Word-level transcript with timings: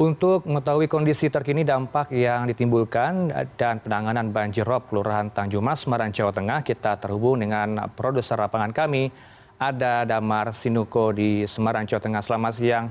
untuk 0.00 0.48
mengetahui 0.48 0.88
kondisi 0.88 1.28
terkini 1.28 1.60
dampak 1.60 2.08
yang 2.08 2.48
ditimbulkan 2.48 3.36
dan 3.60 3.84
penanganan 3.84 4.32
banjir 4.32 4.64
rob 4.64 4.88
kelurahan 4.88 5.28
tanjung 5.28 5.60
mas 5.60 5.84
semarang 5.84 6.08
jawa 6.08 6.32
tengah 6.32 6.64
kita 6.64 6.96
terhubung 6.96 7.36
dengan 7.36 7.84
produser 7.92 8.40
lapangan 8.40 8.72
kami 8.72 9.12
ada 9.60 10.08
damar 10.08 10.56
sinuko 10.56 11.12
di 11.12 11.44
semarang 11.44 11.84
jawa 11.84 12.00
tengah. 12.00 12.24
Selamat 12.24 12.52
siang 12.56 12.86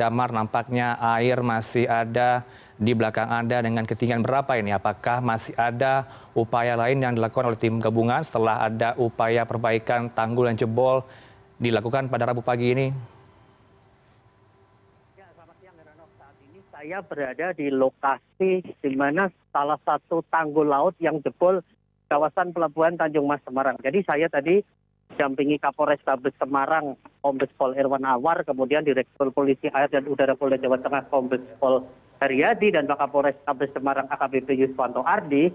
damar. 0.00 0.32
Nampaknya 0.32 0.96
air 0.96 1.44
masih 1.44 1.84
ada 1.84 2.40
di 2.80 2.96
belakang 2.96 3.28
anda 3.28 3.60
dengan 3.60 3.84
ketinggian 3.84 4.24
berapa 4.24 4.56
ini? 4.56 4.72
Apakah 4.72 5.20
masih 5.20 5.52
ada 5.60 6.08
upaya 6.32 6.72
lain 6.72 7.04
yang 7.04 7.12
dilakukan 7.12 7.52
oleh 7.52 7.60
tim 7.60 7.76
gabungan 7.76 8.24
setelah 8.24 8.64
ada 8.64 8.96
upaya 8.96 9.44
perbaikan 9.44 10.08
tanggul 10.08 10.48
yang 10.48 10.56
jebol 10.56 11.04
dilakukan 11.60 12.08
pada 12.08 12.32
rabu 12.32 12.40
pagi 12.40 12.72
ini 12.72 13.13
saya 16.84 17.00
berada 17.00 17.56
di 17.56 17.72
lokasi 17.72 18.60
di 18.60 18.92
mana 18.92 19.32
salah 19.48 19.80
satu 19.88 20.20
tanggul 20.28 20.68
laut 20.68 20.92
yang 21.00 21.16
jebol 21.24 21.64
kawasan 22.12 22.52
pelabuhan 22.52 23.00
Tanjung 23.00 23.24
Mas 23.24 23.40
Semarang. 23.40 23.80
Jadi 23.80 24.04
saya 24.04 24.28
tadi 24.28 24.60
dampingi 25.16 25.56
Kapolres 25.56 26.04
Tabes 26.04 26.36
Semarang, 26.36 26.92
Kombes 27.24 27.48
Pol 27.56 27.72
Irwan 27.72 28.04
Awar, 28.04 28.44
kemudian 28.44 28.84
Direktur 28.84 29.32
Polisi 29.32 29.72
Air 29.72 29.88
dan 29.88 30.04
Udara 30.04 30.36
Polda 30.36 30.60
Jawa 30.60 30.76
Tengah, 30.76 31.08
Kombes 31.08 31.40
Pol 31.56 31.88
Haryadi, 32.20 32.76
dan 32.76 32.84
Kapolres 32.84 33.40
Tabes 33.48 33.72
Semarang 33.72 34.04
AKBP 34.12 34.52
Yuswanto 34.52 35.00
Ardi, 35.08 35.48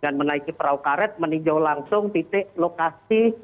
dan 0.00 0.16
menaiki 0.16 0.56
perahu 0.56 0.80
karet 0.80 1.20
meninjau 1.20 1.60
langsung 1.60 2.08
titik 2.08 2.48
lokasi 2.56 3.36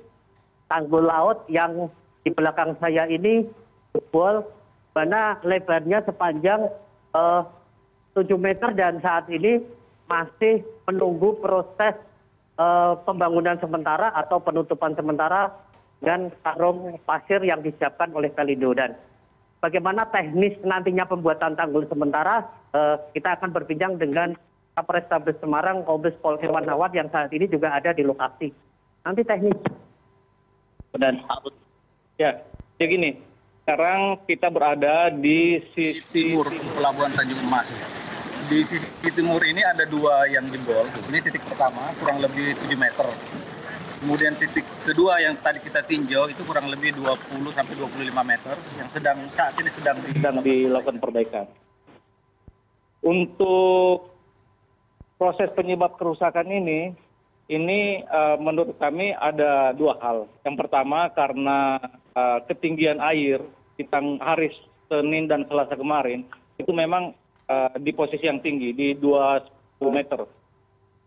tanggul 0.72 1.05
laut 1.05 1.44
yang 1.52 1.92
di 2.24 2.32
belakang 2.32 2.80
saya 2.80 3.05
ini 3.12 3.44
jebol, 3.92 4.41
mana 4.96 5.36
lebarnya 5.44 6.00
sepanjang 6.08 6.72
tujuh 8.16 8.41
meter 8.41 8.73
dan 8.73 8.98
saat 9.05 9.29
ini 9.29 9.61
masih 10.09 10.64
menunggu 10.89 11.36
proses 11.42 11.95
eh, 12.56 12.92
pembangunan 13.05 13.61
sementara 13.61 14.14
atau 14.17 14.41
penutupan 14.41 14.97
sementara 14.97 15.53
dan 16.00 16.33
karung 16.45 16.97
pasir 17.05 17.41
yang 17.45 17.61
disiapkan 17.61 18.12
oleh 18.12 18.33
Pelindo 18.33 18.73
dan 18.77 18.97
bagaimana 19.61 20.08
teknis 20.12 20.56
nantinya 20.62 21.05
pembuatan 21.08 21.58
tanggul 21.58 21.84
sementara 21.91 22.47
eh, 22.73 22.97
kita 23.12 23.36
akan 23.36 23.51
berbincang 23.53 24.01
dengan 24.01 24.33
Kapolres 24.77 25.08
Tabes 25.08 25.41
Semarang 25.41 25.89
Kombes 25.89 26.12
Pol 26.20 26.36
Irwan 26.45 26.69
Nawat 26.69 26.92
yang 26.92 27.08
saat 27.08 27.33
ini 27.33 27.48
juga 27.48 27.73
ada 27.73 27.97
di 27.97 28.05
lokasi. 28.05 28.53
Nanti 29.08 29.25
teknis. 29.25 29.56
Dan 30.92 31.25
ya, 32.20 32.36
ya 32.77 32.84
gini, 32.84 33.17
sekarang 33.67 34.22
kita 34.31 34.47
berada 34.47 35.11
di 35.11 35.59
sisi 35.59 35.98
timur 36.14 36.55
pelabuhan 36.78 37.11
Tanjung 37.11 37.50
Emas. 37.50 37.83
Di 38.47 38.62
sisi 38.62 38.95
timur 39.11 39.42
ini 39.42 39.58
ada 39.58 39.83
dua 39.83 40.23
yang 40.31 40.47
jebol. 40.55 40.86
Ini 41.11 41.19
titik 41.19 41.42
pertama 41.50 41.91
kurang 41.98 42.23
lebih 42.23 42.55
7 42.62 42.78
meter. 42.78 43.11
Kemudian 43.98 44.39
titik 44.39 44.62
kedua 44.86 45.19
yang 45.19 45.34
tadi 45.42 45.58
kita 45.58 45.83
tinjau 45.83 46.31
itu 46.31 46.47
kurang 46.47 46.70
lebih 46.70 46.95
20 46.95 47.42
sampai 47.50 47.75
25 47.75 48.06
meter 48.23 48.55
yang 48.78 48.86
sedang 48.86 49.19
saat 49.27 49.58
ini 49.58 49.67
sedang 49.67 49.98
sedang 49.98 50.47
dilakukan 50.47 51.03
perbaikan. 51.03 51.51
Untuk 53.03 54.14
proses 55.19 55.51
penyebab 55.58 55.98
kerusakan 55.98 56.55
ini 56.55 56.95
ini 57.47 58.02
uh, 58.11 58.36
menurut 58.42 58.75
kami 58.78 59.14
ada 59.14 59.70
dua 59.70 59.98
hal. 60.02 60.27
Yang 60.42 60.56
pertama 60.66 61.06
karena 61.14 61.78
uh, 62.14 62.39
ketinggian 62.50 62.98
air 62.98 63.39
di 63.78 63.86
hari 64.19 64.50
Senin 64.91 65.30
dan 65.30 65.47
Selasa 65.47 65.78
kemarin 65.78 66.27
itu 66.58 66.70
memang 66.74 67.14
uh, 67.47 67.74
di 67.78 67.94
posisi 67.94 68.27
yang 68.27 68.42
tinggi 68.42 68.74
di 68.74 68.89
20 68.98 69.47
meter. 69.94 70.27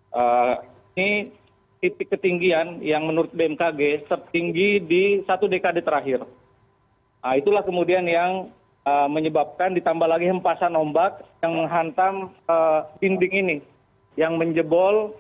Uh, 0.09 0.55
ini 0.95 1.35
titik 1.83 2.11
ketinggian 2.11 2.79
yang 2.83 3.07
menurut 3.07 3.31
BMKG 3.35 4.07
tertinggi 4.07 4.83
di 4.83 5.03
satu 5.23 5.47
dekade 5.47 5.83
terakhir. 5.83 6.23
Nah, 7.19 7.35
itulah 7.35 7.63
kemudian 7.63 8.03
yang 8.07 8.51
menyebabkan 8.89 9.77
ditambah 9.77 10.07
lagi 10.09 10.25
hempasan 10.25 10.73
ombak 10.73 11.21
yang 11.45 11.53
menghantam 11.61 12.33
dinding 12.97 13.33
ini, 13.37 13.57
yang 14.17 14.33
menjebol 14.33 15.13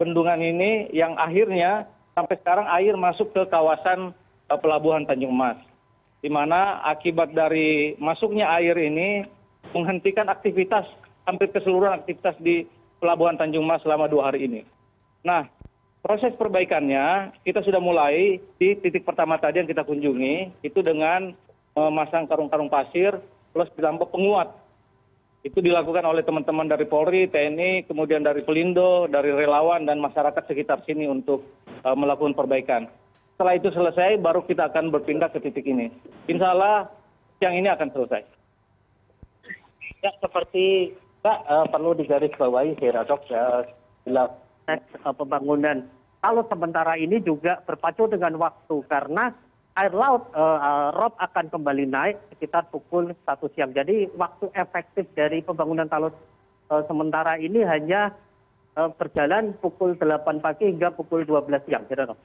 bendungan 0.00 0.40
ini, 0.40 0.88
yang 0.96 1.12
akhirnya 1.20 1.84
sampai 2.16 2.40
sekarang 2.40 2.66
air 2.72 2.96
masuk 2.96 3.36
ke 3.36 3.44
kawasan 3.52 4.16
uh, 4.48 4.56
pelabuhan 4.56 5.04
Tanjung 5.04 5.36
Emas 5.36 5.60
di 6.20 6.28
mana 6.28 6.84
akibat 6.84 7.32
dari 7.32 7.96
masuknya 7.96 8.48
air 8.60 8.76
ini 8.76 9.24
menghentikan 9.72 10.28
aktivitas 10.28 10.84
hampir 11.24 11.48
keseluruhan 11.52 12.00
aktivitas 12.00 12.36
di 12.40 12.68
pelabuhan 13.00 13.40
Tanjung 13.40 13.64
Mas 13.64 13.80
selama 13.80 14.08
dua 14.08 14.28
hari 14.28 14.44
ini. 14.44 14.60
Nah, 15.24 15.48
proses 16.04 16.36
perbaikannya 16.36 17.32
kita 17.44 17.64
sudah 17.64 17.80
mulai 17.80 18.40
di 18.60 18.68
titik 18.76 19.04
pertama 19.08 19.40
tadi 19.40 19.64
yang 19.64 19.68
kita 19.68 19.84
kunjungi 19.84 20.64
itu 20.64 20.80
dengan 20.84 21.32
memasang 21.72 22.28
karung-karung 22.28 22.68
pasir 22.68 23.16
plus 23.56 23.72
ditambah 23.76 24.12
penguat. 24.12 24.52
Itu 25.40 25.64
dilakukan 25.64 26.04
oleh 26.04 26.20
teman-teman 26.20 26.68
dari 26.68 26.84
Polri, 26.84 27.24
TNI, 27.24 27.88
kemudian 27.88 28.20
dari 28.20 28.44
Pelindo, 28.44 29.08
dari 29.08 29.32
relawan 29.32 29.88
dan 29.88 29.96
masyarakat 29.96 30.44
sekitar 30.44 30.84
sini 30.84 31.08
untuk 31.08 31.48
uh, 31.80 31.96
melakukan 31.96 32.36
perbaikan. 32.36 32.92
Setelah 33.40 33.56
itu 33.56 33.72
selesai 33.72 34.20
baru 34.20 34.44
kita 34.44 34.68
akan 34.68 34.92
berpindah 34.92 35.32
ke 35.32 35.40
titik 35.40 35.64
ini. 35.64 35.88
Insya 36.28 36.52
Allah 36.52 36.92
siang 37.40 37.56
ini 37.56 37.72
akan 37.72 37.88
selesai. 37.88 38.20
Ya 40.04 40.12
seperti 40.20 40.92
Pak 41.24 41.38
uh, 41.48 41.66
perlu 41.72 41.96
digarisbawahi 41.96 42.76
Heradok 42.76 43.24
ya 43.32 43.64
bila 44.04 44.28
uh, 44.68 45.14
pembangunan. 45.16 45.88
Kalau 46.20 46.44
sementara 46.52 47.00
ini 47.00 47.16
juga 47.24 47.64
berpacu 47.64 48.12
dengan 48.12 48.36
waktu 48.36 48.76
karena 48.92 49.32
air 49.80 49.92
laut 49.96 50.28
uh, 50.36 50.60
uh, 50.60 50.88
rob 50.92 51.16
akan 51.16 51.48
kembali 51.48 51.88
naik 51.88 52.16
sekitar 52.36 52.68
pukul 52.68 53.16
satu 53.24 53.48
siang. 53.56 53.72
Jadi 53.72 54.12
waktu 54.12 54.52
efektif 54.52 55.08
dari 55.16 55.40
pembangunan 55.40 55.88
talut 55.88 56.12
uh, 56.68 56.84
sementara 56.84 57.40
ini 57.40 57.64
hanya 57.64 58.12
berjalan 58.70 59.52
pukul 59.58 59.98
8 59.98 60.40
pagi 60.40 60.70
hingga 60.70 60.94
pukul 60.94 61.26
12 61.26 61.66
siang. 61.66 61.84
Heradok 61.90 62.16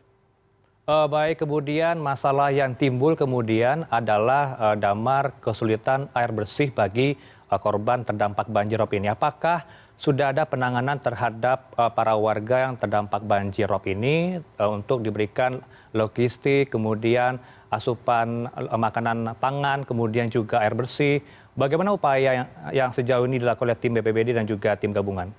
Eh, 0.86 1.08
baik 1.10 1.42
kemudian 1.42 1.98
masalah 1.98 2.54
yang 2.54 2.78
timbul 2.78 3.18
kemudian 3.18 3.90
adalah 3.90 4.54
eh, 4.54 4.76
damar 4.78 5.34
kesulitan 5.42 6.14
air 6.14 6.30
bersih 6.30 6.70
bagi 6.70 7.18
eh, 7.18 7.58
korban 7.58 8.06
terdampak 8.06 8.46
banjirop 8.54 8.94
ini. 8.94 9.10
Apakah 9.10 9.66
sudah 9.96 10.36
ada 10.36 10.44
penanganan 10.44 11.00
terhadap 11.00 11.72
para 11.72 12.14
warga 12.20 12.68
yang 12.68 12.76
terdampak 12.76 13.24
banjirop 13.24 13.88
ini 13.88 14.44
untuk 14.60 15.00
diberikan 15.00 15.64
logistik 15.96 16.68
kemudian 16.68 17.40
asupan 17.72 18.52
makanan 18.76 19.36
pangan 19.40 19.88
kemudian 19.88 20.28
juga 20.28 20.64
air 20.64 20.76
bersih. 20.76 21.24
Bagaimana 21.56 21.96
upaya 21.96 22.44
yang, 22.76 22.92
sejauh 22.92 23.24
ini 23.24 23.40
dilakukan 23.40 23.72
oleh 23.72 23.80
tim 23.80 23.96
BPBD 23.96 24.36
dan 24.36 24.44
juga 24.44 24.76
tim 24.76 24.92
gabungan? 24.92 25.32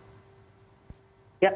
Ya 1.44 1.53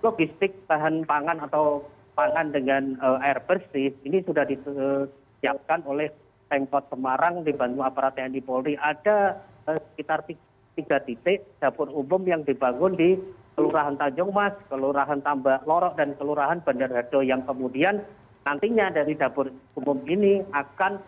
logistik 0.00 0.64
bahan 0.64 1.04
pangan 1.04 1.44
atau 1.44 1.84
pangan 2.16 2.52
dengan 2.52 2.96
eh, 2.96 3.26
air 3.28 3.44
bersih 3.44 3.92
ini 4.04 4.24
sudah 4.24 4.48
disiapkan 4.48 5.84
oleh 5.84 6.08
pemkot 6.48 6.88
semarang 6.92 7.44
dibantu 7.44 7.84
aparat 7.84 8.16
tni 8.16 8.40
polri. 8.40 8.76
Ada 8.76 9.40
eh, 9.68 9.80
sekitar 9.92 10.24
tiga 10.72 11.00
titik 11.04 11.44
dapur 11.60 11.88
umum 11.92 12.24
yang 12.24 12.42
dibangun 12.44 12.96
di 12.96 13.20
kelurahan 13.52 13.96
tanjung 14.00 14.32
mas 14.32 14.56
kelurahan 14.72 15.20
tambak 15.20 15.60
lorok 15.68 15.96
dan 16.00 16.16
kelurahan 16.16 16.64
bandar 16.64 16.88
hado 16.88 17.20
yang 17.20 17.44
kemudian 17.44 18.00
nantinya 18.42 18.88
dari 18.90 19.12
dapur 19.14 19.52
umum 19.76 20.00
ini 20.08 20.40
akan 20.50 20.98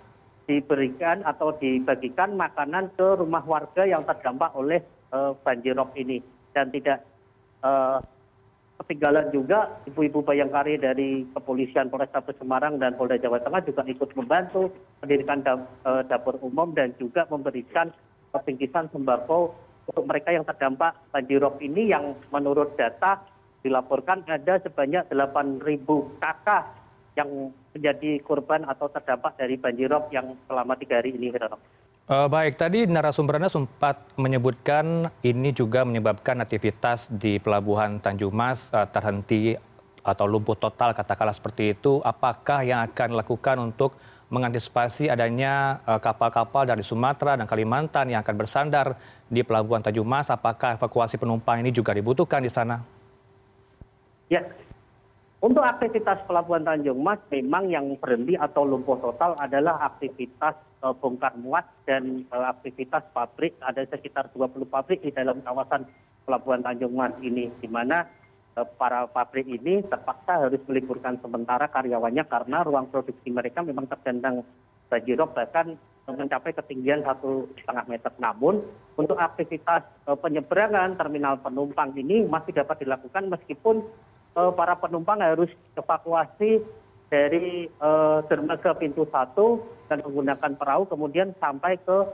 diberikan 0.44 1.24
atau 1.24 1.56
dibagikan 1.56 2.36
makanan 2.36 2.92
ke 2.94 3.06
rumah 3.16 3.42
warga 3.44 3.88
yang 3.88 4.04
terdampak 4.04 4.52
oleh 4.52 4.80
uh, 5.12 5.32
banjirop 5.40 5.96
ini. 5.96 6.20
Dan 6.52 6.70
tidak 6.70 7.02
uh, 7.64 7.98
ketinggalan 8.84 9.32
juga 9.32 9.80
ibu 9.88 10.04
ibu 10.04 10.20
bayangkari 10.20 10.76
dari 10.76 11.24
kepolisian 11.32 11.88
polrestabes 11.88 12.36
semarang 12.36 12.76
dan 12.76 12.94
polda 12.94 13.16
jawa 13.16 13.40
tengah 13.40 13.62
juga 13.64 13.82
ikut 13.86 14.10
membantu 14.18 14.66
mendirikan 14.98 15.46
eh, 15.46 16.02
dapur 16.10 16.42
umum 16.42 16.74
dan 16.74 16.90
juga 16.98 17.22
memberikan 17.30 17.94
bingkisan 18.42 18.90
sembako 18.90 19.54
untuk 19.84 20.04
mereka 20.08 20.32
yang 20.32 20.42
terdampak 20.42 20.96
banjirop 21.12 21.60
ini 21.60 21.92
yang 21.92 22.16
menurut 22.32 22.74
data 22.74 23.20
dilaporkan 23.60 24.24
ada 24.28 24.60
sebanyak 24.60 25.08
8.000 25.08 26.20
kakak 26.20 26.64
yang 27.14 27.54
menjadi 27.72 28.20
korban 28.20 28.66
atau 28.66 28.90
terdampak 28.90 29.38
dari 29.38 29.56
banjirop 29.56 30.10
yang 30.10 30.34
selama 30.50 30.74
tiga 30.76 31.00
hari 31.00 31.14
ini. 31.14 31.32
Uh, 32.04 32.28
baik, 32.28 32.60
tadi 32.60 32.84
narasumber 32.84 33.40
Anda 33.40 33.48
sempat 33.48 34.12
menyebutkan 34.20 35.08
ini 35.24 35.56
juga 35.56 35.88
menyebabkan 35.88 36.44
aktivitas 36.44 37.08
di 37.08 37.40
Pelabuhan 37.40 37.96
Tanjung 38.02 38.34
Mas 38.34 38.68
uh, 38.76 38.84
terhenti 38.84 39.56
atau 40.04 40.28
lumpuh 40.28 40.52
total 40.52 40.92
katakanlah 40.92 41.32
seperti 41.32 41.72
itu. 41.72 42.04
Apakah 42.04 42.60
yang 42.60 42.84
akan 42.84 43.16
dilakukan 43.16 43.56
untuk 43.56 43.96
mengantisipasi 44.32 45.12
adanya 45.12 45.84
kapal-kapal 46.00 46.64
dari 46.64 46.80
Sumatera 46.80 47.36
dan 47.36 47.44
Kalimantan 47.44 48.10
yang 48.10 48.24
akan 48.24 48.36
bersandar 48.36 48.96
di 49.28 49.44
Pelabuhan 49.44 49.84
Tanjung 49.84 50.08
Mas. 50.08 50.32
Apakah 50.32 50.80
evakuasi 50.80 51.20
penumpang 51.20 51.60
ini 51.60 51.70
juga 51.70 51.92
dibutuhkan 51.92 52.40
di 52.40 52.48
sana? 52.48 52.80
Ya, 54.32 54.40
untuk 55.44 55.60
aktivitas 55.60 56.24
Pelabuhan 56.24 56.64
Tanjung 56.64 57.04
Mas 57.04 57.20
memang 57.28 57.68
yang 57.68 58.00
berhenti 58.00 58.32
atau 58.32 58.64
lumpuh 58.64 58.96
total 58.96 59.36
adalah 59.36 59.76
aktivitas 59.92 60.56
uh, 60.80 60.96
bongkar 60.96 61.36
muat 61.36 61.68
dan 61.84 62.24
uh, 62.32 62.48
aktivitas 62.48 63.04
pabrik. 63.12 63.52
Ada 63.60 63.84
sekitar 63.92 64.32
20 64.32 64.64
pabrik 64.64 65.04
di 65.04 65.12
dalam 65.12 65.44
kawasan 65.44 65.84
Pelabuhan 66.24 66.64
Tanjung 66.64 66.96
Mas 66.96 67.12
ini, 67.20 67.52
di 67.60 67.68
mana 67.68 68.08
para 68.54 69.10
pabrik 69.10 69.50
ini 69.50 69.82
terpaksa 69.82 70.46
harus 70.46 70.62
meliburkan 70.70 71.18
sementara 71.18 71.66
karyawannya 71.66 72.22
karena 72.30 72.62
ruang 72.62 72.86
produksi 72.86 73.26
mereka 73.34 73.66
memang 73.66 73.90
tergendang 73.90 74.46
banjirop 74.86 75.34
bahkan 75.34 75.74
mencapai 76.06 76.54
ketinggian 76.54 77.02
satu 77.02 77.50
setengah 77.58 77.84
meter. 77.90 78.12
Namun 78.22 78.62
untuk 78.94 79.18
aktivitas 79.18 79.82
uh, 80.06 80.14
penyeberangan 80.14 80.94
terminal 80.94 81.40
penumpang 81.42 81.96
ini 81.98 82.22
masih 82.28 82.54
dapat 82.54 82.84
dilakukan 82.86 83.26
meskipun 83.26 83.82
uh, 84.38 84.52
para 84.54 84.78
penumpang 84.78 85.18
harus 85.18 85.50
evakuasi 85.74 86.62
dari 87.12 87.70
dermaga 88.26 88.74
pintu 88.74 89.06
satu 89.06 89.62
dan 89.86 90.02
menggunakan 90.02 90.58
perahu 90.58 90.82
kemudian 90.90 91.30
sampai 91.38 91.78
ke 91.78 92.10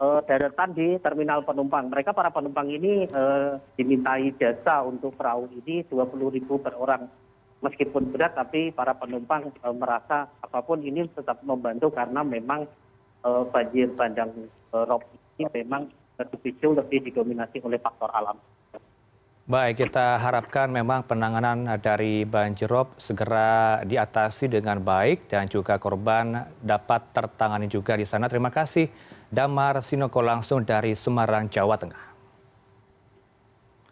uh, 0.00 0.20
daratan 0.24 0.70
di 0.74 0.96
terminal 0.98 1.42
penumpang. 1.44 1.90
Mereka 1.90 2.14
para 2.14 2.30
penumpang 2.30 2.70
ini 2.70 3.06
uh, 3.10 3.58
dimintai 3.78 4.34
jasa 4.38 4.82
untuk 4.86 5.14
perahu 5.14 5.50
ini 5.62 5.84
20 5.86 6.34
ribu 6.34 6.58
per 6.58 6.74
orang. 6.78 7.06
Meskipun 7.58 8.14
berat, 8.14 8.38
tapi 8.38 8.70
para 8.70 8.94
penumpang 8.94 9.50
uh, 9.66 9.74
merasa 9.74 10.30
apa 10.30 10.58
pun 10.62 10.78
ini 10.82 11.06
tetap 11.10 11.42
membantu 11.42 11.90
karena 11.94 12.22
memang 12.22 12.66
banjir 13.50 13.90
bandang 13.98 14.30
rob 14.70 15.02
ini 15.36 15.50
memang 15.50 15.90
dipicu 16.30 16.70
lebih 16.70 17.02
didominasi 17.02 17.58
oleh 17.66 17.82
faktor 17.82 18.06
alam. 18.14 18.38
Baik, 19.48 19.88
kita 19.88 20.20
harapkan 20.20 20.68
memang 20.68 21.08
penanganan 21.08 21.64
dari 21.80 22.28
banjirop 22.28 23.00
segera 23.00 23.80
diatasi 23.80 24.44
dengan 24.44 24.76
baik 24.76 25.24
dan 25.32 25.48
juga 25.48 25.80
korban 25.80 26.44
dapat 26.60 27.16
tertangani 27.16 27.64
juga 27.64 27.96
di 27.96 28.04
sana. 28.04 28.28
Terima 28.28 28.52
kasih. 28.52 28.92
Damar 29.28 29.84
Sinoko 29.84 30.24
langsung 30.24 30.64
dari 30.64 30.96
Semarang, 30.96 31.52
Jawa 31.52 31.76
Tengah. 31.76 32.07